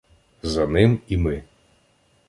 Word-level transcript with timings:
За 0.41 0.67
ним 0.67 0.99
і 1.07 1.17
ми. 1.17 1.43